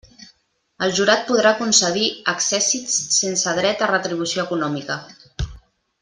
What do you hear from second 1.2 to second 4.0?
podrà concedir accèssits sense dret a